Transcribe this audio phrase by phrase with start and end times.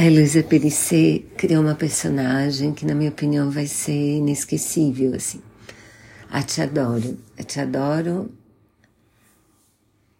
[0.00, 5.42] A Heloísa Perissé criou uma personagem que, na minha opinião, vai ser inesquecível, assim.
[6.30, 7.18] A Te Adoro.
[7.38, 8.30] A Te Adoro,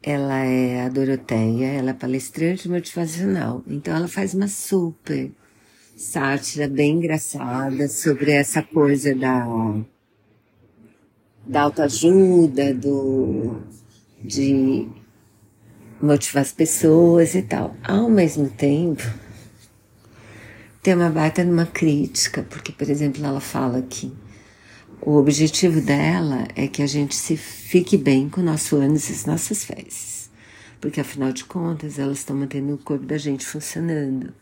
[0.03, 3.65] ela é a Doroteia, ela é palestrante motivacional.
[3.67, 5.33] Então, ela faz uma super
[5.97, 9.47] sátira bem engraçada sobre essa coisa da,
[11.47, 13.63] da autoajuda, do,
[14.23, 14.87] de
[16.03, 17.75] motivar as pessoas e tal.
[17.83, 19.03] Ao mesmo tempo,
[20.83, 24.13] tem uma baita numa crítica, porque, por exemplo, ela fala que
[25.03, 29.13] o objetivo dela é que a gente se fique bem com o nosso ânus e
[29.13, 30.31] as nossas fezes.
[30.81, 34.33] Porque, afinal de contas, elas estão mantendo o corpo da gente funcionando.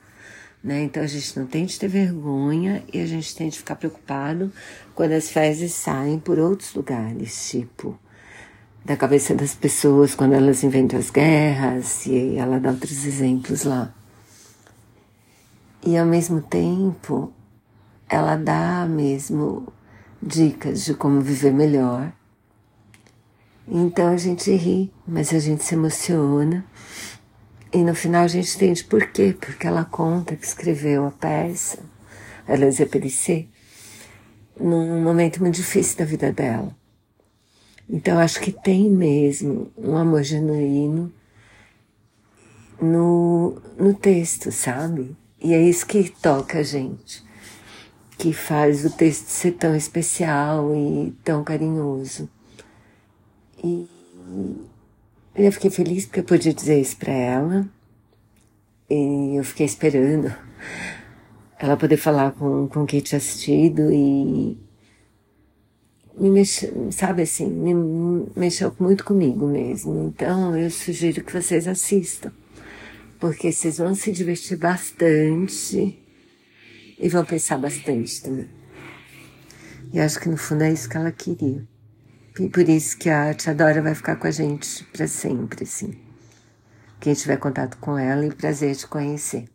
[0.63, 0.85] Né?
[0.85, 4.53] Então, a gente não tem de ter vergonha e a gente tem de ficar preocupado
[4.95, 7.99] quando as fezes saem por outros lugares, tipo
[8.85, 13.93] da cabeça das pessoas quando elas inventam as guerras, e ela dá outros exemplos lá.
[15.85, 17.33] E ao mesmo tempo,
[18.09, 19.73] ela dá mesmo
[20.21, 22.13] dicas de como viver melhor.
[23.67, 26.65] Então a gente ri, mas a gente se emociona.
[27.73, 31.79] E no final a gente entende por quê, porque ela conta que escreveu a peça,
[32.47, 33.47] a Elisa Perissé,
[34.59, 36.75] num momento muito difícil da vida dela.
[37.89, 41.13] Então acho que tem mesmo um amor genuíno
[42.81, 45.17] no, no texto, sabe?
[45.41, 47.23] E é isso que toca a gente,
[48.19, 52.29] que faz o texto ser tão especial e tão carinhoso.
[53.63, 53.89] E
[55.35, 57.69] eu fiquei feliz porque eu pude dizer isso para ela.
[58.91, 60.35] E eu fiquei esperando
[61.59, 64.59] ela poder falar com, com quem tinha assistido e
[66.19, 67.75] me mexeu, sabe assim, me
[68.35, 70.09] mexeu muito comigo mesmo.
[70.09, 72.33] Então eu sugiro que vocês assistam
[73.19, 75.99] porque vocês vão se divertir bastante
[76.99, 78.49] e vão pensar bastante também.
[79.93, 81.67] E acho que no fundo é isso que ela queria.
[82.39, 85.99] E por isso que a Tia Dora vai ficar com a gente para sempre, assim.
[87.01, 89.49] Quem tiver contato com ela e prazer de conhecer.